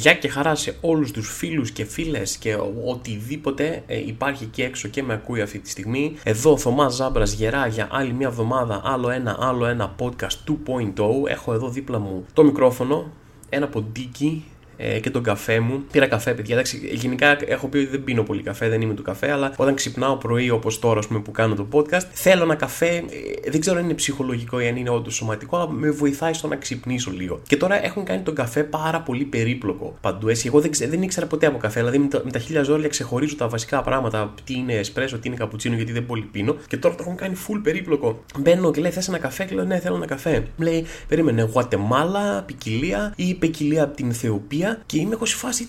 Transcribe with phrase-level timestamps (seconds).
[0.00, 2.56] Γεια και χαρά σε όλους τους φίλους και φίλες και
[2.86, 6.16] οτιδήποτε ε, υπάρχει εκεί έξω και με ακούει αυτή τη στιγμή.
[6.22, 11.28] Εδώ ο Θωμάς Ζάμπρας γερά για άλλη μια εβδομάδα, άλλο ένα, άλλο ένα podcast 2.0.
[11.28, 13.10] Έχω εδώ δίπλα μου το μικρόφωνο,
[13.48, 14.59] ένα ποντίκι ε,
[15.02, 15.84] και τον καφέ μου.
[15.90, 16.54] Πήρα καφέ, παιδιά.
[16.54, 19.74] Εντάξει, γενικά έχω πει ότι δεν πίνω πολύ καφέ, δεν είμαι του καφέ, αλλά όταν
[19.74, 22.86] ξυπνάω πρωί όπως τώρα πούμε, που κάνω το podcast, θέλω ένα καφέ.
[22.86, 26.48] Ε, δεν ξέρω αν είναι ψυχολογικό ή αν είναι όντως σωματικό, αλλά με βοηθάει στο
[26.48, 27.40] να ξυπνήσω λίγο.
[27.46, 30.28] Και τώρα έχουν κάνει τον καφέ πάρα πολύ περίπλοκο παντού.
[30.28, 32.88] Έτσι, εγώ δεν, δεν ήξερα ποτέ από καφέ, δηλαδή με τα, με τα χίλια ζώρια
[32.88, 34.34] ξεχωρίζω τα βασικά πράγματα.
[34.44, 36.56] Τι είναι εσπρέσο, τι είναι καπουτσίνο, γιατί δεν πολύ πίνω.
[36.68, 38.24] Και τώρα το έχουν κάνει full περίπλοκο.
[38.38, 40.46] Μπαίνω και λέει θες ένα καφέ; και λέω ναι, θέλω ένα καφέ.
[40.56, 45.68] Λέει, περίμενε, Γουατεμάλα, ποικιλία ή ποικιλία από την Θεοπία και είμαι εγώ σε φάση.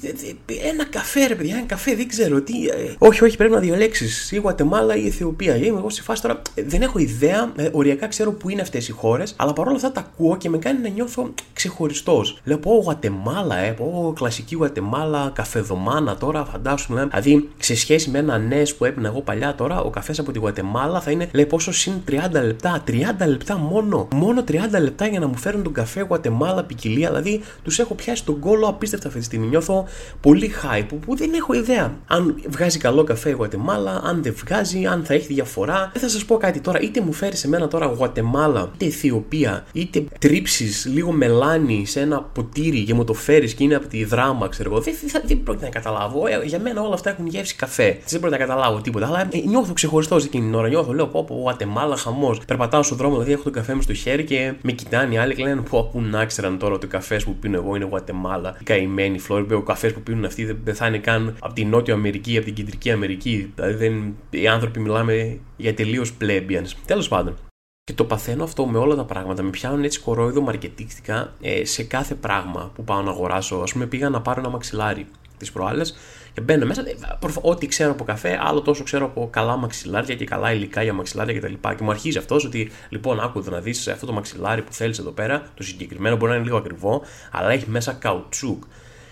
[0.72, 2.68] Ένα καφέ, ρε παιδιά, ένα καφέ, δεν ξέρω τι.
[2.68, 5.56] Ε, όχι, όχι, πρέπει να διαλέξεις ή Γουατεμάλα ή Αιθιοπία.
[5.56, 6.42] Είμαι εγώ σε φάση τώρα.
[6.54, 9.92] Ε, δεν έχω ιδέα, ε, οριακά ξέρω που είναι αυτές οι χώρες, αλλά παρόλα αυτά
[9.92, 12.40] τα ακούω και με κάνει να νιώθω ξεχωριστός.
[12.44, 17.06] Λέω πω Γουατεμάλα, ε, πω κλασική Γουατεμάλα, καφεδομάνα τώρα, φαντάσουμε.
[17.06, 20.40] Δηλαδή, σε σχέση με ένα νες που έπαιρνα εγώ παλιά τώρα, ο καφές από τη
[20.40, 22.84] Γουατεμάλα θα είναι, λέει πόσο συν 30 λεπτά.
[22.88, 24.08] 30 λεπτά μόνο.
[24.14, 27.08] Μόνο 30 λεπτά για να μου φέρουν τον καφέ Γουατεμάλα ποικιλία.
[27.08, 29.47] Δηλαδή, τους έχω πιάσει τον κόλο απίστευτο απίστευτα αυτή τη στιγμή.
[29.47, 29.88] Νιώθω
[30.22, 31.97] πολύ hype που δεν έχω ιδέα.
[32.08, 35.89] Αν βγάζει καλό καφέ η Γουατεμάλα, αν δεν βγάζει, αν θα έχει διαφορά.
[35.94, 36.80] Δεν θα σας πω κάτι τώρα.
[36.80, 42.22] Είτε μου φέρει σε μένα τώρα Γουατεμάλα, είτε Αιθιοπία, είτε τρίψεις λίγο μελάνι σε ένα
[42.22, 44.81] ποτήρι και μου το φέρεις και είναι από τη δράμα, ξέρω εγώ.
[44.81, 46.28] Δεν, δεν, δεν πρόκειται να καταλάβω.
[46.28, 47.97] Ε, για μένα όλα αυτά έχουν γεύση καφέ.
[48.08, 49.06] Δεν πρόκειται να καταλάβω τίποτα.
[49.08, 50.67] Αλλά ε, νιώθω ξεχωριστό εκείνη την ώρα.
[50.67, 52.42] Νιώθω, λέω πω, πω Γουατεμάλα χαμός.
[52.47, 55.36] Περπατάω στον δρόμο, δηλαδή έχω το καφέ μου στο χέρι και με κοιτάνε οι άλλοι
[55.36, 58.58] και λένε πω, πού να ξέραν τώρα ότι ο καφές που πίνω εγώ είναι Γουατεμάλα
[58.82, 62.34] καημένη Φλόριντα, ο καφές που πίνουν αυτοί δεν θα είναι καν από την Νότια Αμερική
[62.34, 63.52] ή από την Κεντρική Αμερική.
[63.56, 66.66] Δηλαδή δεν, οι άνθρωποι μιλάμε για τελείως πλέμπιαν.
[66.86, 67.38] Τέλος πάντων.
[67.84, 69.44] Και το παθαίνω αυτό με όλα τα πράγματα.
[69.44, 73.56] Με πιάνουν έτσι κορόιδο μαρκετίστικα ε, σε κάθε πράγμα που πάω να αγοράσω.
[73.56, 75.96] Α πούμε, πήγα να πάρω ένα μαξιλάρι τις προάλλες
[76.34, 76.81] και μπαίνω μέσα.
[76.81, 76.96] Ε,
[77.42, 81.40] ό,τι ξέρω από καφέ, άλλο τόσο ξέρω από καλά μαξιλάρια και καλά υλικά για μαξιλάρια
[81.40, 81.53] κτλ.
[81.53, 85.00] Και, και μου αρχίζει αυτός ότι λοιπόν, άκου να δεις αυτό το μαξιλάρι που θέλεις
[85.00, 88.64] εδώ πέρα, το συγκεκριμένο μπορεί να είναι λίγο ακριβό, αλλά έχει μέσα καουτσούκ.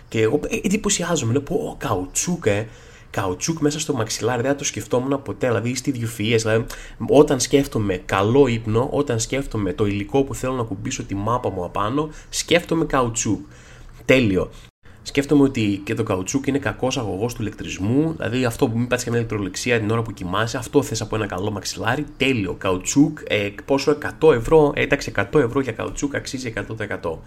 [0.08, 2.68] Και εγώ εντυπωσιάζομαι, λέω πω, καουτσούκ, ε,
[3.10, 5.48] καουτσούκ μέσα στο μαξιλάρι, δεν το σκεφτόμουν ποτέ.
[5.48, 6.66] Δηλαδή, στη διοφυΐε, δηλαδή,
[7.08, 11.64] όταν σκέφτομαι καλό ύπνο, όταν σκέφτομαι το υλικό που θέλω να κουμπίσω τη μάπα μου
[11.64, 13.40] απάνω, σκέφτομαι καουτσούκ.
[14.06, 14.50] Τέλειο.
[15.10, 19.10] Σκέφτομαι ότι και το καουτσούκ είναι κακός αγωγός του ηλεκτρισμού, δηλαδή αυτό που μην πάτσει
[19.10, 22.06] μια ηλεκτρολεξία την ώρα που κοιμάσαι, αυτό θες από ένα καλό μαξιλάρι.
[22.18, 22.54] Τέλειο.
[22.54, 27.22] Καουτσούκ, ε, πόσο 100 ευρώ, ε, εντάξει 100 ευρώ για καουτσούκ αξίζει 100%.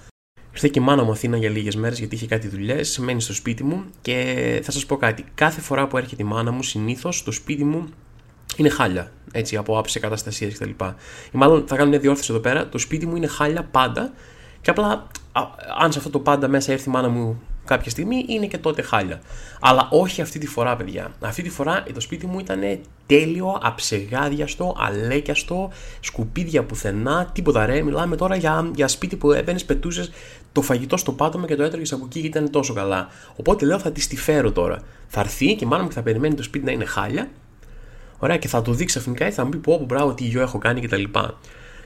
[0.53, 2.99] Ήρθε και η μάνα μου Αθήνα για λίγες μέρες γιατί είχε κάτι δουλειές.
[2.99, 5.25] Μένει στο σπίτι μου και θα σας πω κάτι.
[5.35, 7.89] Κάθε φορά που έρχεται η μάνα μου, συνήθως το σπίτι μου
[8.57, 9.13] είναι χάλια.
[9.33, 10.71] Έτσι, από άψης καταστασία κτλ.
[10.71, 10.75] Ή
[11.33, 12.69] μάλλον θα κάνω μια διόρθωση εδώ πέρα.
[12.69, 14.13] Το σπίτι μου είναι χάλια πάντα.
[14.61, 15.07] Και απλά,
[15.79, 18.83] αν σε αυτό το πάντα μέσα έρθει η μάνα μου κάποια στιγμή είναι και τότε
[18.83, 19.21] χάλια.
[19.61, 21.13] Αλλά όχι αυτή τη φορά, παιδιά.
[21.21, 22.61] Αυτή τη φορά το σπίτι μου ήταν
[23.07, 27.83] τέλειο, αψεγάδιαστο, αλέκιαστο, σκουπίδια πουθενά, τίποτα ρε.
[27.83, 30.11] Μιλάμε τώρα για, για σπίτι που έμπαινες, πετούσες
[30.53, 33.09] το φαγητό στο πάτωμα και το έτρωγες από εκεί και ήταν τόσο καλά.
[33.37, 34.79] Οπότε λέω θα τη τη φέρω τώρα.
[35.07, 37.29] Θα έρθει και μάλλον και θα περιμένει το σπίτι να είναι χάλια.
[38.19, 40.59] Ωραία, και θα το δει ξαφνικά και θα μου πει πω, μπράβο, τι γιο έχω
[40.59, 41.03] κάνει κτλ.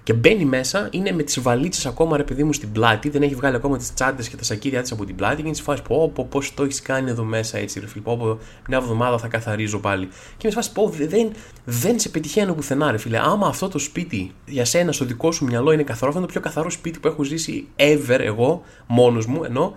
[0.06, 3.34] Και μπαίνει μέσα, είναι με τις βαλίτσες ακόμα ρε παιδί μου στην πλάτη, δεν έχει
[3.34, 6.10] βγάλει ακόμα τις τσάντες και τα σακίδια της από την πλάτη και είναι φάση πω,
[6.14, 8.02] πω, πώς το έχεις κάνει εδώ μέσα έτσι, ρε φίλε.
[8.02, 10.08] Πω, μια εβδομάδα θα καθαρίζω πάλι.
[10.36, 11.32] Και με φάση πω, δεν,
[11.64, 13.18] δεν σε πετυχαίνω πουθενά, ρε φίλε.
[13.18, 16.32] Άμα αυτό το σπίτι για σένα στο δικό σου μυαλό είναι καθαρό, αυτό είναι το
[16.32, 19.74] πιο καθαρό σπίτι που έχω ζήσει ever εγώ, μόνος μου, ενώ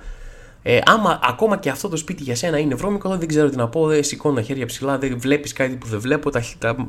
[0.61, 3.67] ε, άμα ακόμα και αυτό το σπίτι για σένα είναι βρώμικο, δεν ξέρω τι να
[3.67, 6.87] πω, δεν σηκώνω τα χέρια ψηλά, δεν βλέπεις κάτι που δεν βλέπω, τα, τα,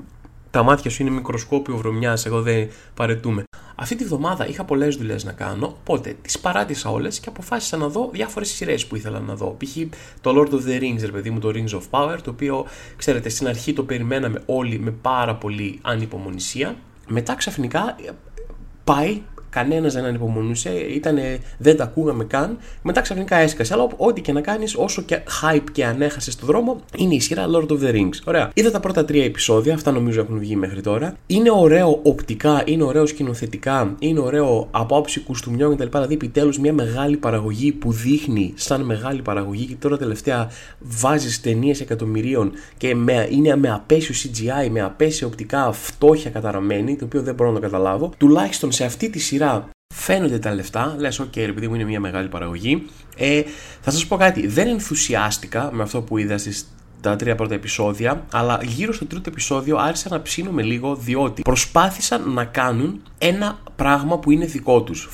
[0.51, 3.45] τα μάτια σου είναι μικροσκόπιο βρωμιάς, εγώ δεν παρετούμε.
[3.75, 7.89] Αυτή τη βδομάδα είχα πολλές δουλειές να κάνω, οπότε τις παράτησα όλες και αποφάσισα να
[7.89, 9.57] δω διάφορες σειρές που ήθελα να δω.
[9.59, 9.77] Π.χ.
[10.21, 12.67] το Lord of the Rings, ρε παιδί μου, το Rings of Power, το οποίο
[12.97, 16.77] ξέρετε στην αρχή το περιμέναμε όλοι με πάρα πολύ ανυπομονησία.
[17.09, 18.11] Μετά ξαφνικά ε,
[18.85, 19.21] πάει
[19.51, 22.59] Κανένας δεν ανυπομονούσε, ήτανε, δεν τα ακούγαμε καν.
[22.83, 23.75] Μετά ξαφνικά έσκασε.
[23.75, 27.21] Αλλά ό,τι και να κάνεις, όσο και hype και αν έχασες στον δρόμο, είναι η
[27.21, 28.19] σειρά Lord of the Rings.
[28.25, 28.51] Ωραία.
[28.55, 31.17] Είδα τα πρώτα τρία επεισόδια, αυτά νομίζω έχουν βγει μέχρι τώρα.
[31.27, 35.87] Είναι ωραίο οπτικά, είναι ωραίο σκηνοθετικά, είναι ωραίο από άποψη κουστούμιών κτλ.
[35.91, 41.81] Δηλαδή, επιτέλους μια μεγάλη παραγωγή που δείχνει σαν μεγάλη παραγωγή και τώρα τελευταία βάζεις ταινίες
[41.81, 47.35] εκατομμυρίων και με, είναι με απέσιο CGI, με απέσια οπτικά φτώχεια καταραμένη, το οποίο δεν
[47.35, 48.13] μπορώ να καταλάβω.
[48.19, 49.69] Τουλάχιστον σε αυτή τη σειρά σειρά.
[49.95, 53.43] Φαίνονται τα λεφτά, λες ok επειδή μου είναι μια μεγάλη παραγωγή ε,
[53.81, 56.67] θα σας πω κάτι, δεν ενθουσιάστηκα με αυτό που είδα στις
[57.01, 62.33] τα τρία πρώτα επεισόδια, αλλά γύρω στο τρίτο επεισόδιο άρχισα να ψήνομαι λίγο διότι προσπάθησαν
[62.33, 65.09] να κάνουν ένα πράγμα που είναι δικό τους.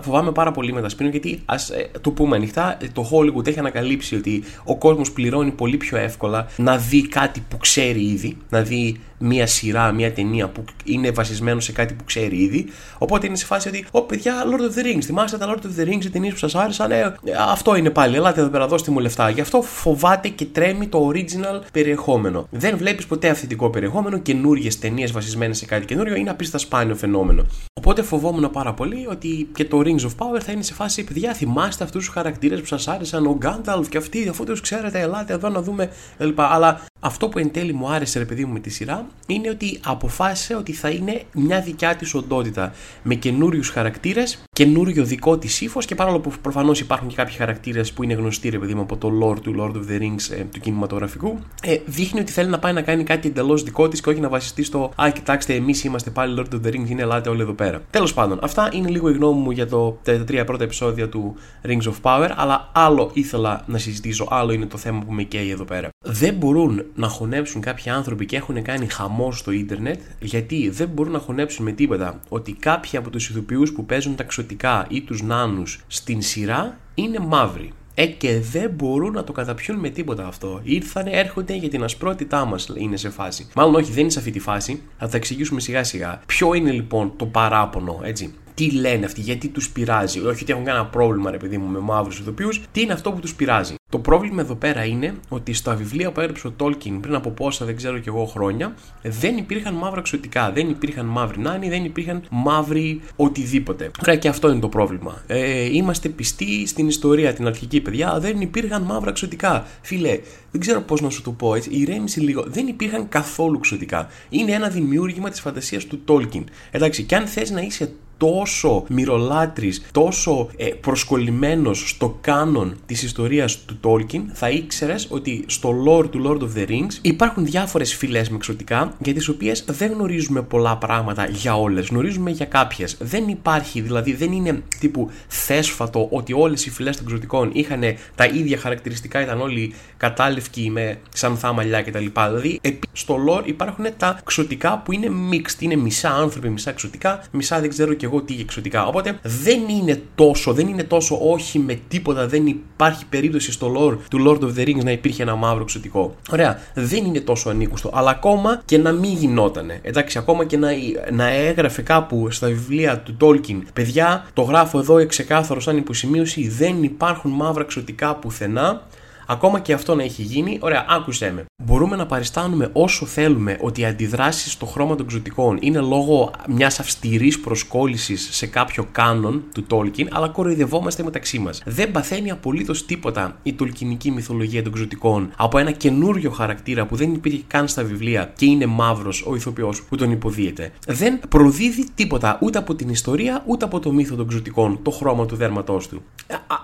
[0.00, 3.46] Φοβάμαι πάρα πολύ με τα σπίνο γιατί ας ε, το πούμε ανοιχτά, ε, το Hollywood
[3.46, 8.36] έχει ανακαλύψει ότι ο κόσμος πληρώνει πολύ πιο εύκολα να δει κάτι που ξέρει ήδη,
[8.48, 12.66] να δει μία σειρά, μία ταινία που είναι βασισμένο σε κάτι που ξέρει ήδη.
[12.98, 15.80] Οπότε είναι σε φάση ότι, Ω παιδιά, Lord of the Rings, θυμάστε τα Lord of
[15.80, 17.14] the Rings, οι ταινίες που σας άρεσαν, ε,
[17.50, 18.16] αυτό είναι πάλι.
[18.16, 19.30] Ελάτε εδώ πέρα, δώστε μου λεφτά.
[19.30, 21.29] Γι' αυτό φοβάται και τρέμει το original
[21.72, 22.46] περιεχόμενο.
[22.50, 27.46] Δεν βλέπεις ποτέ αυθεντικό περιεχόμενο, καινούριε ταινίες βασισμένες σε κάτι καινούριο, είναι απίστευτα σπάνιο φαινόμενο.
[27.72, 31.34] Οπότε φοβόμουν πάρα πολύ ότι και το Rings of Power θα είναι σε φάση, παιδιά,
[31.34, 35.32] θυμάστε αυτούς τους χαρακτήρες που σας άρεσαν, ο Gandalf και αυτοί, αφού τους ξέρετε, ελάτε
[35.32, 36.40] εδώ να δούμε κλπ.
[36.40, 39.80] Αλλά αυτό που εν τέλει μου άρεσε, ρε παιδί μου, με τη σειρά είναι ότι
[39.84, 45.86] αποφάσισε ότι θα είναι μια δικιά της οντότητα με καινούριους χαρακτήρες, καινούριο δικό της ύφος
[45.86, 48.96] και παρόλο που προφανώς υπάρχουν και κάποιοι χαρακτήρες που είναι γνωστοί, ρε παιδί μου, από
[48.96, 52.58] το lore του Lord of the Rings ε, του κινηματογραφικού, ε, δείχνει ότι θέλει να
[52.58, 55.84] πάει να κάνει κάτι εντελώς δικό της και όχι να βασιστεί στο Α, κοιτάξτε, εμείς
[55.84, 57.82] είμαστε πάλι Lord of the Rings, είναι ελάτε όλοι εδώ πέρα.
[57.90, 61.36] Τέλος πάντων, αυτά είναι λίγο η γνώμη μου για το, τα τρία πρώτα επεισόδια του
[61.66, 65.50] Rings of Power, αλλά άλλο ήθελα να συζητήσω, άλλο είναι το θέμα που με καίει
[65.50, 65.88] εδώ πέρα.
[66.04, 71.12] Δεν μπορούν να χωνέψουν κάποιοι άνθρωποι και έχουν κάνει χαμός στο ίντερνετ, γιατί δεν μπορούν
[71.12, 75.22] να χωνέψουν με τίποτα ότι κάποιοι από τους ηθοποιούς που παίζουν τα ξωτικά ή τους
[75.22, 77.72] νάνους στην σειρά είναι μαύροι.
[77.94, 80.60] Ε, και δεν μπορούν να το καταπιούν με τίποτα αυτό.
[80.62, 83.48] Ήρθανε, έρχονται για την ασπρότητά μας, είναι σε φάση.
[83.54, 84.82] Μάλλον όχι, δεν είναι σε αυτή τη φάση.
[84.98, 86.20] Θα τα εξηγήσουμε σιγά σιγά.
[86.26, 90.18] Ποιο είναι λοιπόν το παράπονο, έτσι; Τι λένε αυτοί, γιατί τους πειράζει.
[90.18, 93.20] Όχι ότι έχουν κανένα πρόβλημα, ρε παιδί μου, με μαύρους ηθοποιού, τι είναι αυτό που
[93.20, 93.74] τους πειράζει.
[93.90, 97.64] Το πρόβλημα εδώ πέρα είναι ότι στα βιβλία που έγραψε ο Τόλκιν πριν από πόσα
[97.64, 100.52] δεν ξέρω κι εγώ χρόνια, δεν υπήρχαν μαύρα εξωτικά.
[100.52, 103.90] Δεν υπήρχαν μαύροι νάνοι, δεν υπήρχαν μαύροι οτιδήποτε.
[104.02, 105.22] Ωραία, και αυτό είναι το πρόβλημα.
[105.26, 109.66] Ε, είμαστε πιστοί στην ιστορία, την αρχική παιδιά, δεν υπήρχαν μαύρα εξωτικά.
[109.80, 110.20] Φίλε,
[110.50, 112.44] δεν ξέρω πώς να σου το πω έτσι, ηρέμησε λίγο.
[112.46, 114.08] Δεν υπήρχαν καθόλου εξωτικά.
[114.28, 116.44] Είναι ένα δημιούργημα της φαντασίας του Τόλκιν.
[116.70, 123.58] Εντάξει, και αν θες να είσαι τόσο μυρολάτρης, τόσο ε, προσκολλημένος στο κάνον της ιστορίας
[123.64, 128.28] του Tolkien, θα ήξερες ότι στο lore του Lord of the Rings υπάρχουν διάφορες φυλές
[128.28, 132.96] με εξωτικά, για τις οποίες δεν γνωρίζουμε πολλά πράγματα για όλες, γνωρίζουμε για κάποιες.
[133.00, 137.82] Δεν υπάρχει, δηλαδή δεν είναι τύπου θέσφατο ότι όλες οι φυλές των εξωτικών είχαν
[138.14, 142.06] τα ίδια χαρακτηριστικά, ήταν όλοι κατάλευκοι με ξανθά μαλλιά κτλ.
[142.14, 142.60] Δηλαδή
[142.92, 147.68] στο lore υπάρχουν τα εξωτικά που είναι mixed, είναι μισά άνθρωποι, μισά εξωτικά, μισά δεν
[147.68, 148.86] ξέρω και εγώ τι εξωτικά.
[148.86, 153.96] Οπότε δεν είναι τόσο, δεν είναι τόσο όχι με τίποτα, δεν υπάρχει περίπτωση στο lore
[154.10, 156.14] του Lord of the Rings να υπήρχε ένα μαύρο εξωτικό.
[156.30, 159.78] Ωραία, δεν είναι τόσο ανήκουστο, αλλά ακόμα και να μην γινότανε.
[159.82, 160.68] Εντάξει, ακόμα και να,
[161.12, 166.82] να έγραφε κάπου στα βιβλία του Tolkien, παιδιά, το γράφω εδώ ξεκάθαρο σαν υποσημείωση, δεν
[166.82, 168.82] υπάρχουν μαύρα εξωτικά πουθενά.
[169.30, 171.44] Ακόμα και αυτό να έχει γίνει, ωραία, άκουσέ με.
[171.64, 176.80] Μπορούμε να παριστάνουμε όσο θέλουμε ότι οι αντιδράσεις στο χρώμα των ξωτικών είναι λόγω μιας
[176.80, 181.62] αυστηρής προσκόλλησης σε κάποιο κάνον του Tolkien, αλλά κοροϊδευόμαστε μεταξύ μας.
[181.64, 187.12] Δεν παθαίνει απολύτως τίποτα η τολκινική μυθολογία των ξωτικών από ένα καινούριο χαρακτήρα που δεν
[187.12, 190.72] υπήρχε καν στα βιβλία και είναι μαύρος ο ηθοποιός που τον υποδίεται.
[190.86, 195.26] Δεν προδίδει τίποτα ούτε από την ιστορία ούτε από το μύθο των ξωτικών, το χρώμα
[195.26, 196.02] του δέρματός του.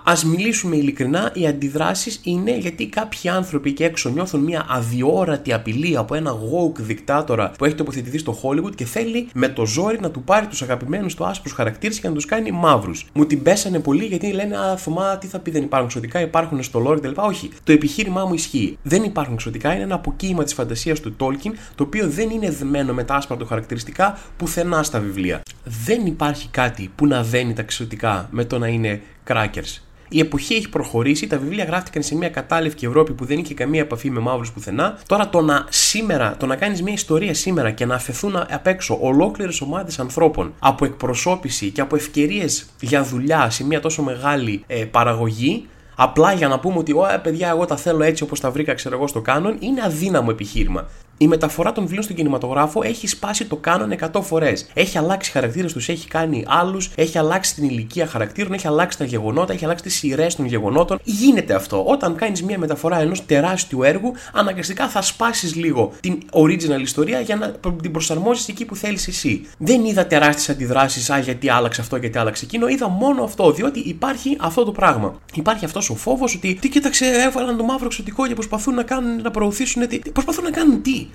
[0.03, 5.97] Α μιλήσουμε ειλικρινά, οι αντιδράσεις είναι γιατί κάποιοι άνθρωποι και έξω νιώθουν μια αδιόρατη απειλή
[5.97, 10.11] από ένα woke δικτάτορα που έχει τοποθετηθεί στο Hollywood και θέλει με το ζόρι να
[10.11, 13.05] του πάρει τους αγαπημένους του άσπρους χαρακτήρες και να τους κάνει μαύρους.
[13.13, 16.63] Μου την πέσανε πολύ γιατί λένε Α, Θωμά, τι θα πει, δεν υπάρχουν εξωτικά, υπάρχουν
[16.63, 17.11] στο lore κτλ.
[17.15, 17.49] Όχι.
[17.63, 18.77] Το επιχείρημά μου ισχύει.
[18.83, 22.93] Δεν υπάρχουν εξωτικά, είναι ένα αποκύημα της φαντασίας του Tolkien, το οποίο δεν είναι δεμένο
[22.93, 25.41] με τα άσπρα του χαρακτηριστικά πουθενά στα βιβλία.
[25.85, 29.86] Δεν υπάρχει κάτι που να δένει τα εξωτικά με το να είναι crackers.
[30.09, 33.81] Η εποχή έχει προχωρήσει, τα βιβλία γράφτηκαν σε μια κατάλευκη Ευρώπη που δεν είχε καμία
[33.81, 34.99] επαφή με μαύρους πουθενά.
[35.07, 38.97] Τώρα το να σήμερα, το να κάνεις μια ιστορία σήμερα και να αφαιθούν απ' έξω
[39.01, 44.83] ολόκληρες ομάδες ανθρώπων από εκπροσώπηση και από ευκαιρίες για δουλειά σε μια τόσο μεγάλη ε,
[44.83, 48.73] παραγωγή, απλά για να πούμε ότι, Ω, παιδιά, εγώ τα θέλω έτσι όπως τα βρήκα,
[48.73, 50.87] ξέρω εγώ στο κάνον, είναι αδύναμο επιχείρημα
[51.17, 54.67] η μεταφορά των βιβλίων στον κινηματογράφο έχει σπάσει το κάνον 100 φορές.
[54.73, 59.03] Έχει αλλάξει χαρακτήρες τους, έχει κάνει άλλους, έχει αλλάξει την ηλικία χαρακτήρων, έχει αλλάξει τα
[59.03, 60.99] γεγονότα, έχει αλλάξει τις σειρές των γεγονότων.
[61.03, 61.83] Γίνεται αυτό.
[61.85, 67.35] Όταν κάνεις μια μεταφορά ενός τεράστιου έργου, αναγκαστικά θα σπάσεις λίγο την original ιστορία για
[67.35, 69.45] να την προσαρμόσει εκεί που θέλεις εσύ.
[69.57, 72.67] Δεν είδα τεράστιες αντιδράσεις, Α, γιατί άλλαξε αυτό, γιατί άλλαξε εκείνο.
[72.67, 75.19] Είδα μόνο αυτό, διότι υπάρχει αυτό το πράγμα.
[75.33, 79.21] Υπάρχει αυτός ο φόβος ότι τι κοίταξε, έβαλαν το μαύρο εξωτικό και προσπαθούν να κάνουν
[79.21, 79.87] να προωθήσουν.
[79.87, 81.06] Τι, προσπαθούν να κάνουν τι;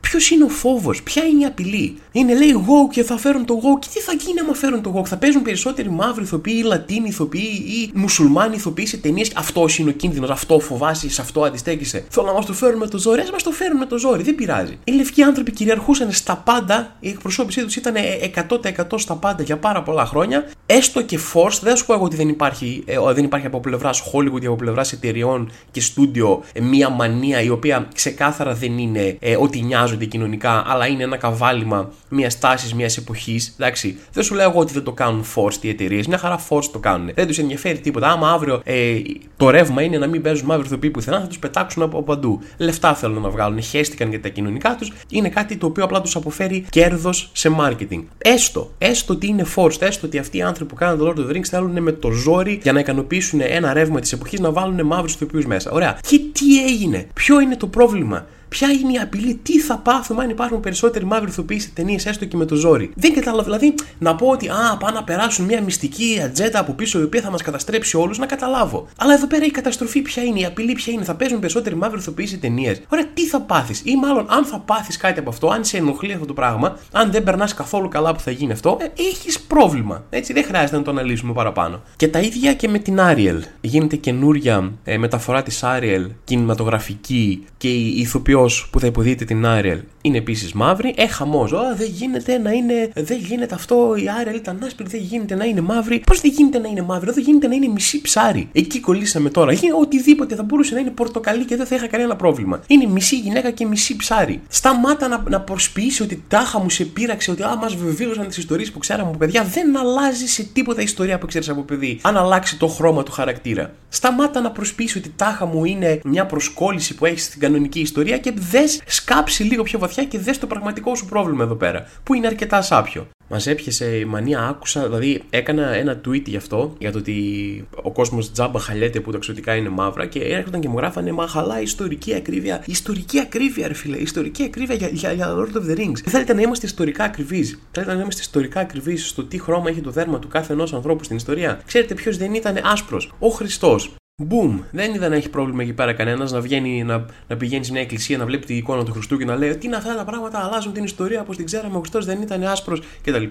[0.00, 3.60] Ποιος είναι ο φόβος, ποια είναι η απειλή; Είναι λέει εγώ και θα φέρουν το
[3.62, 5.04] εγώ και τι θα γίνει άμα φέρουν το εγώ.
[5.04, 9.90] Θα παίζουν περισσότεροι μαύροι ηθοποιοί ή Λατίνοι ηθοποιοί ή μουσουλμάνοι ηθοποιοί σε ταινίες; Αυτός είναι
[9.90, 12.04] ο κίνδυνος, αυτό φοβάσαι, σε αυτό αντιστέκεσαι.
[12.08, 14.22] Θέλω να μας το φέρουν με το ζόρι, ας μας το φέρουν με το ζόρι,
[14.22, 14.78] δεν πειράζει.
[14.84, 17.94] Οι λευκοί άνθρωποι κυριαρχούσαν στα πάντα, η εκπροσώπησή τους ήταν
[18.34, 20.50] 100% στα πάντα για πάρα πολλά χρόνια.
[20.66, 24.02] Έστω και force, δεν σου πω εγώ ότι δεν υπάρχει, ε, δεν υπάρχει από πλευράς
[24.12, 29.16] Hollywood ή από πλευράς εταιριών και στούντιο ε, μία μανία η οποία ξεκάθαρα δεν είναι
[29.20, 33.54] ε, ότι νοιάζονται κοινωνικά, αλλά είναι ένα καβάλιμα μιας τάσης μιας εποχής.
[33.58, 36.64] Εντάξει, δεν σου λέω εγώ ότι δεν το κάνουν force οι εταιρείες, μια χαρά force
[36.72, 37.10] το κάνουν.
[37.14, 38.08] Δεν τους ενδιαφέρει τίποτα.
[38.08, 38.96] Άμα αύριο ε,
[39.36, 42.40] το ρεύμα είναι να μην παίζουν μαύροι ηθοποιοί πουθενά, θα τους πετάξουν από παντού.
[42.56, 44.92] Λεφτά θέλουν να βγάλουν, χέστηκαν για τα κοινωνικά τους.
[45.08, 48.02] Είναι κάτι το οποίο απλά τους αποφέρει κέρδος σε marketing.
[48.18, 51.30] Έστω, έστω ότι είναι forced, έστω ότι αυτοί οι άνθρωποι που κάνουν το Lord of
[51.30, 54.86] the Rings θέλουν με το ζόρι για να ικανοποιήσουν ένα ρεύμα της εποχής να βάλουν
[54.86, 55.70] μαύρους ηθοποιούς μέσα.
[55.70, 55.98] Ωραία.
[56.08, 60.30] Και τι έγινε, ποιο είναι το πρόβλημα; Ποια είναι η απειλή, τι θα πάθουμε αν
[60.30, 62.90] υπάρχουν περισσότεροι μαύροι ηθοποιοί σε ταινίες, έστω και με το ζόρι.
[62.94, 63.42] Δεν κατάλαβα.
[63.42, 67.20] Δηλαδή, να πω ότι α, πάνε να περάσουν μια μυστική ατζέτα από πίσω η οποία
[67.20, 68.88] θα μας καταστρέψει όλους, να καταλάβω.
[68.98, 71.98] Αλλά εδώ πέρα η καταστροφή ποια είναι, η απειλή ποια είναι, θα παίζουν περισσότεροι μαύροι
[71.98, 72.80] ηθοποιοί σε ταινίες.
[72.88, 76.12] Ωραία, τι θα πάθεις, ή μάλλον αν θα πάθεις κάτι από αυτό, αν σε ενοχλεί
[76.12, 80.04] αυτό το πράγμα, αν δεν περνάς καθόλου καλά που θα γίνει αυτό, ε, έχεις πρόβλημα.
[80.10, 81.82] Έτσι, δεν χρειάζεται να το αναλύσουμε παραπάνω.
[81.96, 83.44] Και τα ίδια και με την Άριελ.
[83.60, 88.37] Γίνεται καινούρια ε, μεταφορά της Άριελ κινηματογραφική και η ηθοποιό
[88.70, 90.94] που θα υποδείτε την Άριελ είναι επίσης μαύρη.
[90.96, 91.50] Ε, χαμός.
[91.76, 92.90] Δεν γίνεται να είναι.
[92.94, 93.94] Δεν γίνεται αυτό.
[93.96, 94.86] Η Άριελ ήταν άσπρη.
[94.88, 96.02] Δεν γίνεται να είναι μαύρη.
[96.06, 97.10] Πώς δεν γίνεται να είναι μαύρη.
[97.10, 98.48] Δεν γίνεται να είναι μισή ψάρι.
[98.52, 99.52] Εκεί κολλήσαμε τώρα.
[99.52, 102.60] Είναι οτιδήποτε θα μπορούσε να είναι πορτοκαλί και δεν θα είχα κανένα πρόβλημα.
[102.66, 104.40] Είναι μισή γυναίκα και μισή ψάρι.
[104.48, 108.70] Σταμάτα να, να προσποιήσει ότι τάχα μου σε πείραξε ότι α, μας βεβαίωσαν τις ιστορίες
[108.70, 109.44] που ξέραμε από παιδιά.
[109.44, 111.98] Δεν αλλάζει σε τίποτα ιστορία που ξέρεις από παιδί.
[112.02, 113.72] Αν αλλάξει το χρώμα του χαρακτήρα.
[113.88, 118.27] Σταμάτα να προσποιήσει ότι τάχα μου είναι μια προσκόλληση που έχεις στην κανονική ιστορία και
[118.36, 122.26] δες σκάψει λίγο πιο βαθιά και δες το πραγματικό σου πρόβλημα εδώ πέρα, που είναι
[122.26, 123.06] αρκετά σάπιο.
[123.30, 127.92] Μας έπιασε η μανία, άκουσα, δηλαδή έκανα ένα tweet γι' αυτό, για το ότι ο
[127.92, 131.60] κόσμος τζάμπα χαλιέται που τα εξωτικά είναι μαύρα και έρχονταν και μου γράφανε Μα χαλά
[131.60, 132.62] ιστορική ακρίβεια.
[132.66, 135.98] Ιστορική ακρίβεια, ρε φίλε, ιστορική ακρίβεια για, για, για Lord of the Rings.
[136.04, 137.62] Θέλετε να είμαστε ιστορικά ακριβείς.
[137.70, 141.04] Θέλετε να είμαστε ιστορικά ακριβείς στο τι χρώμα έχει το δέρμα του κάθε ενός ανθρώπου
[141.04, 141.60] στην ιστορία.
[141.66, 143.96] Ξέρετε ποιος δεν ήταν άσπρος; Ο Χριστός.
[144.22, 144.60] Μπούμ!
[144.70, 147.80] Δεν είδα να έχει πρόβλημα εκεί πέρα κανένας να, βγαίνει, να, να πηγαίνει σε μια
[147.80, 150.38] εκκλησία, να βλέπει την εικόνα του Χριστού και να λέει Τι είναι αυτά τα πράγματα,
[150.38, 151.76] αλλάζουν την ιστορία όπως την ξέραμε.
[151.76, 153.24] Ο Χριστός δεν ήταν άσπρος κτλ.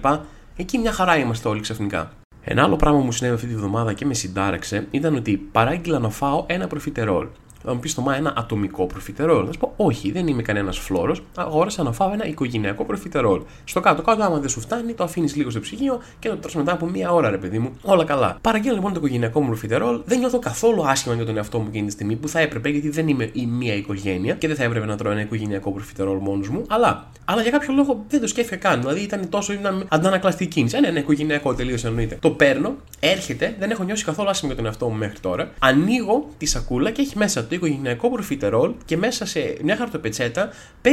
[0.56, 2.12] Εκεί μια χαρά είμαστε όλοι ξαφνικά.
[2.44, 5.98] Ένα άλλο πράγμα που μου συνέβη αυτή τη βδομάδα και με συντάραξε ήταν ότι παράγγειλα
[5.98, 7.26] να φάω ένα προφιτερόλ.
[7.68, 9.44] Θα μου πεις στο Μα ένα ατομικό προφιτερόλ.
[9.46, 11.22] Θα σου πω, Όχι, δεν είμαι κανένας φλόρος.
[11.34, 13.42] Αγόρασα να φάω ένα οικογενειακό προφιτερόλ.
[13.64, 16.72] Στο κάτω-κάτω, άμα δεν σου φτάνει, το αφήνεις λίγο στο ψυγείο και το τρως μετά
[16.72, 17.72] από μία ώρα, ρε παιδί μου.
[17.82, 18.38] Όλα καλά.
[18.40, 20.00] Παραγγέλνω λοιπόν το οικογενειακό μου προφιτερόλ.
[20.04, 22.88] Δεν νιώθω καθόλου άσχημα για τον εαυτό μου εκείνη τη στιγμή που θα έπρεπε, γιατί
[22.88, 26.48] δεν είμαι η μία οικογένεια και δεν θα έπρεπε να τρώω ένα οικογενειακό προφιτερόλ μόνος
[26.48, 26.64] μου.
[26.68, 28.80] Αλλά, αλλά για κάποιο λόγο δεν το σκέφτηκα καν.
[28.80, 30.76] Δηλαδή ήταν τόσο ήταν αντανακλαστική κίνηση.
[30.76, 32.18] Ένα, ένα οικογενειακό τελείως εννοείται.
[32.20, 35.50] Το παίρνω, έρχεται, δεν έχω νιώσει καθόλου άσχημα για τον εαυτό μου μέχρι τώρα.
[35.58, 40.50] Ανοίγω τη σακούλα και έχει μέσα το οικογενειακό προφιτερόλ και μέσα σε μια χαρτοπετσέτα
[40.82, 40.88] 5-6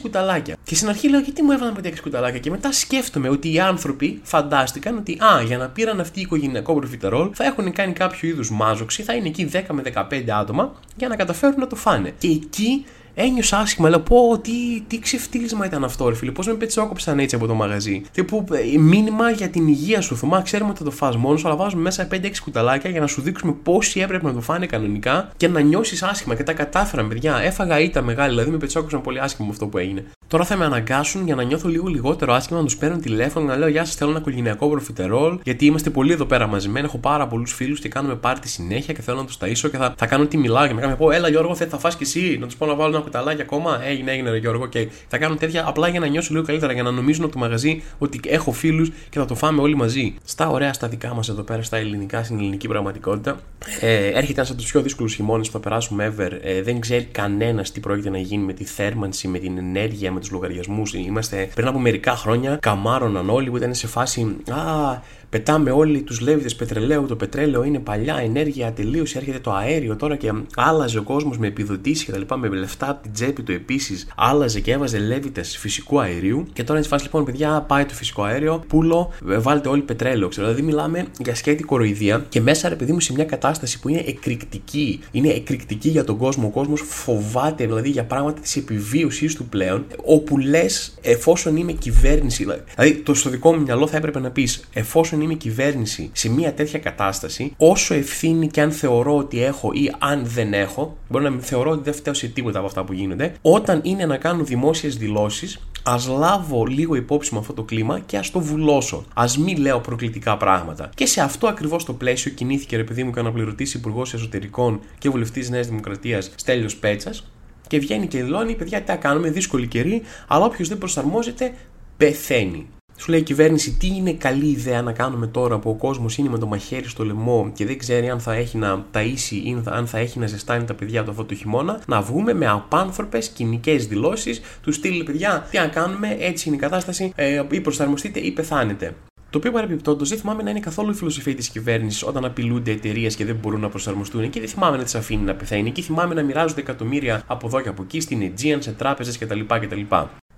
[0.00, 0.56] κουταλάκια.
[0.64, 4.20] Και στην αρχή λέω γιατί μου έβαλαν 5-6 κουταλάκια και μετά σκέφτομαι ότι οι άνθρωποι
[4.22, 9.02] φαντάστηκαν ότι α, για να πήραν αυτή οικογενειακό προφιτερόλ θα έχουν κάνει κάποιο είδους μάζοξη,
[9.02, 12.12] θα είναι εκεί 10 με 15 άτομα για να καταφέρουν να το φάνε.
[12.18, 12.84] Και εκεί
[13.18, 13.88] ένιωσα άσχημα.
[13.88, 16.30] Λέω πω τι, τι ξεφτύλισμα ήταν αυτό, ρε φίλε.
[16.30, 18.02] Πώς με πετσόκοψαν έτσι από το μαγαζί.
[18.26, 20.16] που ε, μήνυμα για την υγεία σου.
[20.16, 23.20] Θωμά, ξέρουμε ότι θα το φας μόνος, αλλά βάζουμε μέσα 5-6 κουταλάκια για να σου
[23.20, 26.34] δείξουμε πόσοι έπρεπε να το φάνε κανονικά και να νιώσεις άσχημα.
[26.34, 27.40] Και τα κατάφεραν, παιδιά.
[27.42, 30.04] Έφαγα ήττα μεγάλη, δηλαδή με πετσόκοψαν πολύ άσχημα με αυτό που έγινε.
[30.28, 33.56] Τώρα θα με αναγκάσουν για να νιώθω λίγο λιγότερο άσχημα να τους παίρνω τηλέφωνο να
[33.56, 35.38] λέω Γεια σας, θέλω ένα οικογενειακό προφιτερόλ.
[35.42, 36.86] Γιατί είμαστε πολύ εδώ πέρα μαζεμένοι.
[36.86, 39.94] Έχω πάρα πολλούς φίλους και κάνουμε πάρτι συνέχεια και θέλω να τους ταΐσω και θα,
[39.96, 42.36] θα κάνω τι μιλάω και με πω Έλα Γιώργο, θα φας και εσύ.
[42.40, 43.80] Να τους πω να βάλω ένα κουταλάκι ακόμα.
[43.84, 44.66] Έγινε, έγινε, ρε Γιώργο.
[44.66, 47.38] Και θα κάνω τέτοια απλά για να νιώσω λίγο καλύτερα, για να νομίζουν από το
[47.38, 50.14] μαγαζί ότι έχω φίλους και θα το φάμε όλοι μαζί.
[50.24, 53.40] Στα ωραία στα δικά μας εδώ πέρα, στα ελληνικά, στην ελληνική πραγματικότητα.
[53.80, 56.30] Ε, έρχεται ένας από τους πιο δύσκολους χειμώνες που θα περάσουμε ever.
[56.42, 60.20] Ε, δεν ξέρει κανένας τι πρόκειται να γίνει με τη θέρμανση, με την ενέργεια, με
[60.20, 60.94] τους λογαριασμούς.
[60.94, 66.20] Είμαστε πριν από μερικά χρόνια καμάρωναν όλοι που ήταν σε φάση Α, Πετάμε όλοι τους
[66.20, 67.06] λέβητες πετρελαίου.
[67.06, 69.16] Το πετρέλαιο είναι παλιά ενέργεια, τελείωση.
[69.18, 72.90] Έρχεται το αέριο τώρα και άλλαζε ο κόσμος με επιδοτήσεις και τα λοιπά, με λεφτά
[72.90, 74.08] από την τσέπη του επίσης.
[74.16, 76.46] Άλλαζε και έβαζε λέβητες φυσικού αερίου.
[76.52, 80.28] Και τώρα έτσι φάση λοιπόν, παιδιά, πάει το φυσικό αέριο, πουλο, βάλτε όλοι πετρέλαιο.
[80.28, 83.88] Ξέρω, δηλαδή μιλάμε για σκέτη κοροϊδία και μέσα ρε παιδί μου σε μια κατάσταση που
[83.88, 85.00] είναι εκρηκτική.
[85.10, 86.46] Είναι εκρηκτική για τον κόσμο.
[86.46, 89.86] Ο κόσμος φοβάται δηλαδή για πράγματα της επιβίωσής του πλέον.
[90.04, 94.68] Όπου λες, εφόσον είμαι κυβέρνηση, δηλαδή το στο δικό μου μυαλό θα έπρεπε να πεις,
[94.72, 99.72] εφόσον τουλάχιστον είμαι κυβέρνηση σε μια τέτοια κατάσταση, όσο ευθύνη και αν θεωρώ ότι έχω
[99.72, 102.92] ή αν δεν έχω, μπορεί να θεωρώ ότι δεν φταίω σε τίποτα από αυτά που
[102.92, 107.98] γίνονται, όταν είναι να κάνω δημόσιες δηλώσεις, ας λάβω λίγο υπόψη με αυτό το κλίμα
[107.98, 109.04] και ας το βουλώσω.
[109.14, 110.90] Α μην λέω προκλητικά πράγματα.
[110.94, 114.80] Και σε αυτό ακριβώς το πλαίσιο κινήθηκε, ρε παιδί μου, και ο αναπληρωτής Υπουργός Εσωτερικών
[114.98, 117.30] και βουλευτής Νέας Δημοκρατίας Στέλιος Πέτσας,
[117.66, 121.52] και βγαίνει και δηλώνει: Παιδιά, τι θα κάνουμε, δύσκολη καιρή, αλλά όποιος δεν προσαρμόζεται,
[121.96, 122.66] πεθαίνει.
[123.00, 126.28] Σου λέει η κυβέρνηση τι είναι καλή ιδέα να κάνουμε τώρα που ο κόσμος είναι
[126.28, 129.86] με το μαχαίρι στο λαιμό και δεν ξέρει αν θα έχει να ταΐσει ή αν
[129.86, 131.80] θα έχει να ζεστάνει τα παιδιά του αυτό το χειμώνα.
[131.86, 136.60] Να βγούμε με απάνθρωπες κοινικές δηλώσεις τους στείλει παιδιά τι να κάνουμε, έτσι είναι η
[136.60, 138.94] κατάσταση, ε, ή προσαρμοστείτε ή πεθάνετε.
[139.30, 143.16] Το οποίο παρεμπιπτόντως δεν θυμάμαι να είναι καθόλου η φιλοσοφία της κυβέρνησης όταν απειλούνται εταιρείες
[143.16, 146.14] και δεν μπορούν να προσαρμοστούν και δεν θυμάμαι να τις αφήνει να πεθαίνει και θυμάμαι
[146.14, 149.40] να μοιράζονται εκατομμύρια από εδώ και από εκεί στην Aegean, σε τράπεζες κτλ.
[149.46, 149.80] κτλ.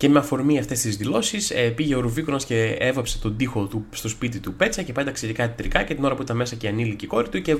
[0.01, 3.85] Και με αφορμή αυτές τις δηλώσεις, ε, πήγε ο Ρουβίκονας και έβαψε τον τοίχο του
[3.91, 6.67] στο σπίτι του Πέτσα και πέταξε κάτι τρικά και την ώρα που ήταν μέσα και
[6.67, 7.57] ανήλικη κόρη του και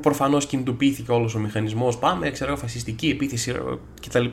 [0.00, 1.98] προφανώς κινητοποιήθηκε όλος ο μηχανισμός.
[1.98, 3.54] Πάμε, ξέρω, φασιστική επίθεση ε,
[4.06, 4.24] κτλ.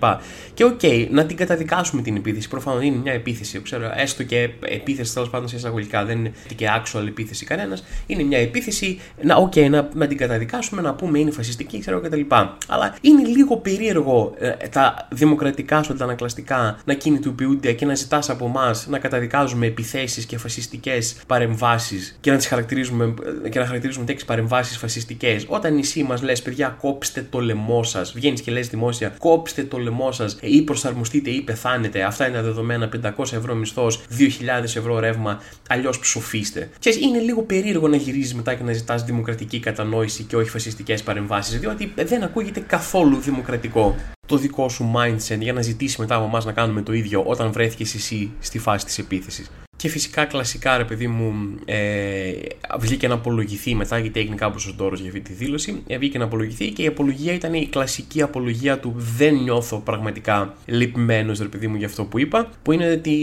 [0.53, 2.49] Και OK, okay, να την καταδικάσουμε την επίθεση.
[2.49, 6.67] Προφανώς είναι μια επίθεση, ξέρω, έστω και επίθεση τέλος πάντων σε εισαγωγικά, δεν είναι και
[6.77, 7.83] actual επίθεση κανένας.
[8.05, 12.21] Είναι μια επίθεση, να, okay, να, να την καταδικάσουμε, να πούμε είναι φασιστική, ξέρω κτλ.
[12.67, 17.37] Αλλά είναι λίγο περίεργο ε, τα δημοκρατικά σου αντανακλαστικά να κινητοποιούν
[17.75, 23.13] και να ζητάς από εμά να καταδικάζουμε επιθέσεις και φασιστικές παρεμβάσεις και να τις χαρακτηρίζουμε
[23.49, 28.13] και να χαρακτηρίζουμε τέτοιες παρεμβάσεις φασιστικές, όταν εσύ μας λες, παιδιά, κόψτε το λαιμό σας,
[28.13, 32.43] βγαίνεις και λες δημόσια, κόψτε το λαιμό σας ή προσαρμοστείτε ή πεθάνετε, αυτά είναι τα
[32.43, 36.69] δεδομένα, 500 ευρώ μισθός, 2.000 ευρώ ρεύμα, αλλιώς ψοφίστε.
[36.79, 41.03] Και είναι λίγο περίεργο να γυρίζει μετά και να ζητάς δημοκρατική κατανόηση και όχι φασιστικές
[41.03, 43.95] παρεμβάσεις, διότι δεν ακούγεται καθόλου δημοκρατικό
[44.29, 47.51] το δικό σου mindset για να ζητήσει μετά από εμάς να κάνουμε το ίδιο όταν
[47.51, 49.49] βρέθηκες εσύ στη φάση της επίθεσης.
[49.81, 52.31] Και φυσικά κλασικά ρε παιδί μου ε,
[52.79, 56.17] βγήκε να απολογηθεί μετά γιατί έγινε κάπως ο τόρος για αυτή τη δήλωση ε, βγήκε
[56.17, 61.47] να απολογηθεί και η απολογία ήταν η κλασική απολογία του δεν νιώθω πραγματικά λυπημένος ρε
[61.47, 63.15] παιδί μου για αυτό που είπα που είναι ότι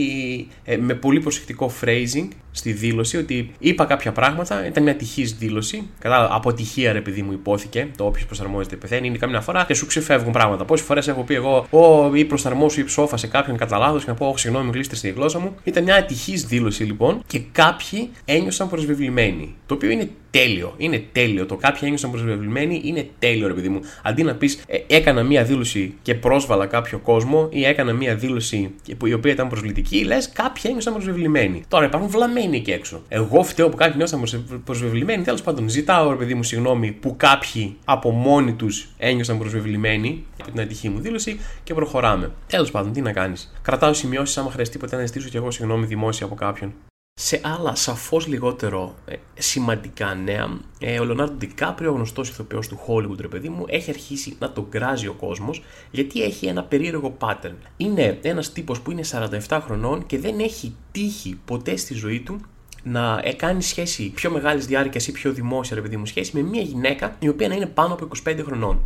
[0.64, 5.88] ε, με πολύ προσεκτικό phrasing στη δήλωση ότι είπα κάποια πράγματα, ήταν μια τυχής δήλωση.
[5.98, 7.88] Κατά αποτυχία, ρε παιδί μου, υπόθηκε.
[7.96, 9.06] Το όποιος προσαρμόζεται πεθαίνει.
[9.06, 10.64] Είναι καμιά φορά και σου ξεφεύγουν πράγματα.
[10.64, 14.10] Πόσες φορές έχω πει εγώ, Ω, ή προσαρμόσου ή ψόφα σε κάποιον κατά λάθος και
[14.10, 15.54] να πω, Όχι, συγγνώμη, γλίστε στη γλώσσα μου.
[15.64, 19.54] Ήταν μια ατυχή δήλωση λοιπόν και κάποιοι ένιωσαν προσβεβλημένοι.
[19.66, 20.74] Το οποίο είναι τέλειο.
[20.76, 21.46] Είναι τέλειο.
[21.46, 23.80] Το κάποιοι ένιωσαν προσβεβλημένοι είναι τέλειο, ρε παιδί μου.
[24.02, 28.74] Αντί να πεις ε, έκανα μία δήλωση και πρόσβαλα κάποιο κόσμο ή έκανα μία δήλωση
[29.04, 31.62] η οποία ήταν προσβλητική, λες κάποιοι ένιωσαν προσβεβλημένοι.
[31.68, 33.02] Τώρα υπάρχουν βλαμμένοι εκεί έξω.
[33.08, 35.22] Εγώ φταίω που κάποιοι νιώσαν προσβεβλημένοι.
[35.22, 40.50] Τέλος πάντων, ζητάω, ρε παιδί μου, συγγνώμη που κάποιοι από μόνοι τους ένιωσαν προσβεβλημένοι από
[40.50, 42.30] την ατυχή μου δήλωση και προχωράμε.
[42.46, 43.52] Τέλος πάντων, τι να κάνεις.
[43.62, 46.72] Κρατάω σημειώσεις άμα χρειαστεί ποτέ να ζητήσω κι εγώ συγγνώμη δημόσια από κάποιον.
[47.20, 52.80] Σε άλλα σαφώς λιγότερο ε, σημαντικά νέα, ε, ο Λεωνάρντο Ντικάπριο, ο γνωστός ηθοποιός του
[52.86, 57.16] Hollywood, ρε παιδί μου, έχει αρχίσει να τον κράζει ο κόσμος γιατί έχει ένα περίεργο
[57.20, 57.54] pattern.
[57.76, 59.02] Είναι ένας τύπος που είναι
[59.48, 62.40] 47 χρονών και δεν έχει τύχει ποτέ στη ζωή του
[62.82, 66.42] να ε, κάνει σχέση πιο μεγάλης διάρκειας ή πιο δημόσια, ρε παιδί μου, σχέση με
[66.42, 68.80] μια γυναίκα η οποία να είναι πάνω από 25 χρονών.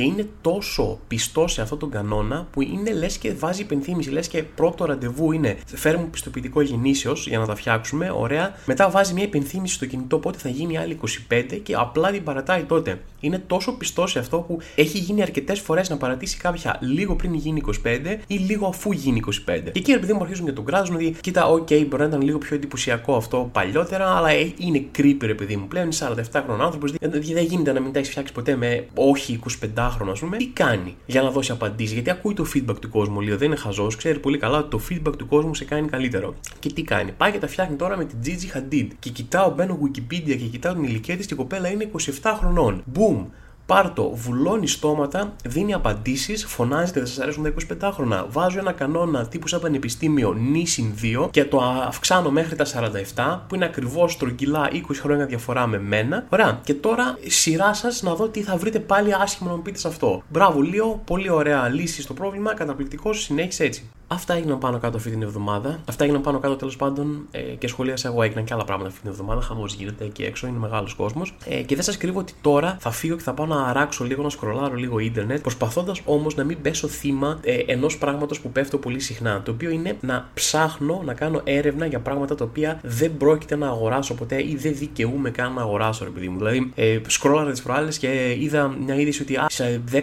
[0.00, 4.10] Και είναι τόσο πιστό σε αυτόν τον κανόνα που είναι λες και βάζει υπενθύμηση.
[4.10, 8.12] Λες και πρώτο ραντεβού είναι φέρουμε πιστοποιητικό γεννήσεως για να τα φτιάξουμε.
[8.16, 8.54] Ωραία.
[8.66, 10.98] Μετά βάζει μια υπενθύμηση στο κινητό πότε θα γίνει άλλη
[11.30, 13.00] 25 και απλά την παρατάει τότε.
[13.20, 17.34] Είναι τόσο πιστός σε αυτό που έχει γίνει αρκετές φορές να παρατήσει κάποια λίγο πριν
[17.34, 19.30] γίνει 25 ή λίγο αφού γίνει 25.
[19.46, 22.22] Και εκεί παιδί μου αρχίζουν και τον κράζουν ότι κοίτα, OK, okay, μπορεί να ήταν
[22.22, 25.84] λίγο πιο εντυπωσιακό αυτό παλιότερα, αλλά ε, είναι creepy παιδί μου πλέον.
[25.84, 26.92] Είναι 47 χρονών άνθρωπος.
[27.32, 30.96] Δεν γίνεται να μην τα έχεις φτιάξει ποτέ με όχι 25χρονο, ας πούμε, τι κάνει
[31.06, 34.18] για να δώσει απαντήσεις; Γιατί ακούει το feedback του κόσμου, λίγο δεν είναι χαζός, ξέρει
[34.18, 36.34] πολύ καλά ότι το feedback του κόσμου σε κάνει καλύτερο.
[36.58, 38.88] Και τι κάνει, πάει και τα φτιάχνει τώρα με την Gigi Hadid.
[38.98, 41.90] Και κοιτάω, μπαίνω Wikipedia και κοιτάω την ηλικία της και η κοπέλα είναι
[42.22, 42.84] 27 χρονών.
[42.94, 43.24] Boom!
[43.70, 47.52] Πάρτο, βουλώνει στόματα, δίνει απαντήσεις, φωνάζεται, δεν σα αρέσουν τα
[47.88, 48.26] 25 χρόνια.
[48.28, 50.92] Βάζω ένα κανόνα τύπου σαν πανεπιστήμιο νήσιν
[51.24, 55.78] 2 και το αυξάνω μέχρι τα 47, που είναι ακριβώς τρογγυλά 20 χρόνια διαφορά με
[55.78, 56.26] μένα.
[56.28, 56.60] Ωραία.
[56.64, 59.88] Και τώρα σειρά σας να δω τι θα βρείτε πάλι άσχημα να μου πείτε σε
[59.88, 60.22] αυτό.
[60.28, 63.90] Μπράβο, Λίο, πολύ ωραία λύση στο πρόβλημα, καταπληκτικός, συνέχισε έτσι.
[64.12, 65.80] Αυτά έγιναν πάνω κάτω αυτή την εβδομάδα.
[65.88, 68.22] Αυτά έγιναν πάνω κάτω τέλος πάντων ε, και σχολίασα εγώ.
[68.22, 69.40] Έγιναν και άλλα πράγματα αυτή την εβδομάδα.
[69.40, 71.34] Χαμός γίνεται εκεί έξω, είναι μεγάλος κόσμος.
[71.44, 74.22] Ε, και δεν σας κρύβω ότι τώρα θα φύγω και θα πάω να αράξω λίγο,
[74.22, 78.78] να σκρολάρω λίγο ίντερνετ, προσπαθώντας όμως να μην πέσω θύμα ε, ενός πράγματος που πέφτω
[78.78, 79.42] πολύ συχνά.
[79.42, 83.68] Το οποίο είναι να ψάχνω να κάνω έρευνα για πράγματα τα οποία δεν πρόκειται να
[83.68, 86.38] αγοράσω ποτέ ή δεν δικαιούμαι καν να αγοράσω, ρε παιδί μου.
[86.38, 90.00] Δηλαδή, ε, σκρόλαρα τις προάλλες και είδα μια είδηση ότι α, σε 10.000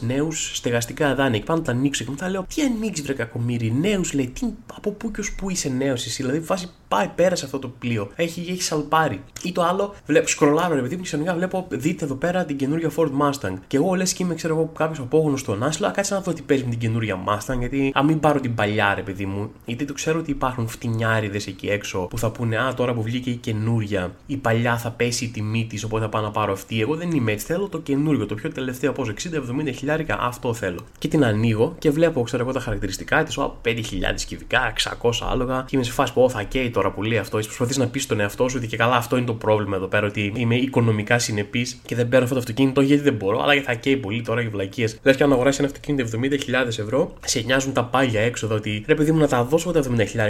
[0.00, 4.00] νέους στεγαστικά δάνεια και πάνω τα ανοίξω και μετά λέω τι ανοίξεις βρε από Μυριναίου,
[4.12, 7.44] λέει, τι, από πού και ως πού είσαι νέος εσύ, δηλαδή βάζει πάει πέρα σε
[7.44, 8.10] αυτό το πλοίο.
[8.16, 9.22] Έχει, έχει σαλπάρει.
[9.42, 12.56] Ή το άλλο, βλέπω, σκρολάρω ρε παιδί μου και ξαφνικά βλέπω, δείτε εδώ πέρα την
[12.56, 13.54] καινούργια Ford Mustang.
[13.66, 16.42] Και εγώ λες και είμαι, ξέρω εγώ, κάποιος απόγονο στον Άσλο, κάτσε να δω τι
[16.42, 19.84] παίζει με την καινούργια Mustang, γιατί α μην πάρω την παλιά ρε παιδί μου, γιατί
[19.84, 23.34] το ξέρω ότι υπάρχουν φτηνιάριδες εκεί έξω που θα πούνε Α, τώρα που βγήκε η
[23.34, 26.80] καινούρια, η παλιά θα πέσει η τιμή της, οπότε θα πάω να πάρω αυτή.
[26.80, 27.46] Εγώ δεν είμαι έτσι.
[27.46, 30.78] Θέλω το καινούριο, το πιο τελευταίο πόσο 60-70 χιλιάρικα, αυτό θέλω.
[30.98, 34.72] Και την ανοίγω και βλέπω, ξέρω εγώ, τα χαρακτηριστικά της, 5.000 κυβικά,
[35.02, 37.46] 600 άλογα, και είμαι σε φάση που θα καίει τώρα που λέει αυτός.
[37.46, 40.06] Προσπαθείς να πεις στον εαυτό σου ότι και καλά αυτό είναι το πρόβλημα εδώ πέρα,
[40.06, 43.74] ότι είμαι οικονομικά συνεπής και δεν παίρνω αυτό το αυτοκίνητο γιατί δεν μπορώ, αλλά θα
[43.74, 44.98] καίει πολύ τώρα για βλακίες.
[45.02, 46.18] Λε και αν αγοράσει ένα αυτοκίνητο
[46.64, 49.82] 70.000 ευρώ, σε νοιάζουν τα πάγια έξοδα ότι πρέπει παιδί μου να τα δώσω τα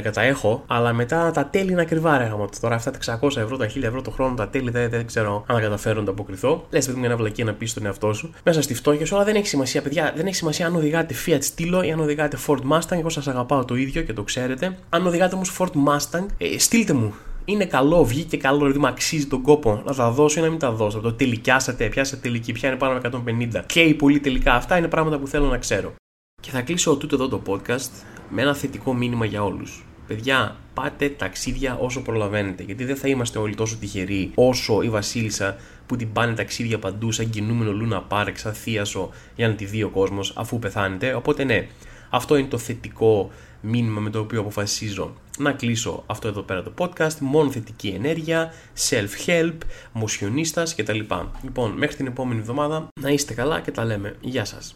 [0.04, 2.30] 70.000 τα έχω, αλλά μετά τα τέλη είναι ακριβά ρε
[2.60, 5.44] Τώρα αυτά τα 600 ευρώ, τα 1000 ευρώ το χρόνο, τα τέλη δεν, δεν ξέρω
[5.46, 6.66] αν θα καταφέρω να τα αποκριθώ.
[6.70, 9.24] Λες παιδί μου ένα βλακία να πεις στον εαυτό σου μέσα στη φτώχεια σου, αλλά
[9.24, 10.12] δεν έχει σημασία, παιδιά.
[10.16, 12.98] Δεν έχει σημασία αν οδηγάτε Fiat Stilo ή αν οδηγάτε Ford Mustang.
[12.98, 14.78] Εγώ σας αγαπάω το ίδιο και το ξέρετε.
[14.88, 17.14] Αν οδηγάτε όμως Ford Mustang, ε, στείλτε μου
[17.48, 20.58] είναι καλό, βγήκε καλό, δηλαδή μου αξίζει τον κόπο να τα δώσω ή να μην
[20.58, 21.00] τα δώσω.
[21.00, 23.62] Το τελικιάσατε, πιάσατε τελική, πια είναι πάνω από 150.
[23.66, 24.54] Και πολύ τελικά.
[24.54, 25.94] Αυτά είναι πράγματα που θέλω να ξέρω.
[26.42, 27.90] Και θα κλείσω τούτο εδώ το podcast
[28.28, 29.84] με ένα θετικό μήνυμα για όλους.
[30.06, 32.62] Παιδιά, πάτε ταξίδια όσο προλαβαίνετε.
[32.62, 35.56] Γιατί δεν θα είμαστε όλοι τόσο τυχεροί όσο η Βασίλισσα
[35.86, 39.82] που την πάνε ταξίδια παντού σαν κινούμενο Λούνα Πάρκ, σαν θίασο για να τη δει
[39.82, 41.14] ο κόσμος αφού πεθάνετε.
[41.14, 41.66] Οπότε ναι,
[42.10, 43.30] αυτό είναι το θετικό
[43.60, 47.18] μήνυμα με το οποίο αποφασίζω να κλείσω αυτό εδώ πέρα το podcast.
[47.18, 48.52] Μόνο θετική ενέργεια,
[48.90, 49.56] self-help,
[49.92, 51.00] μοσιονίστας κτλ.
[51.42, 54.16] Λοιπόν, μέχρι την επόμενη εβδομάδα να είστε καλά και τα λέμε.
[54.20, 54.74] Γεια σας.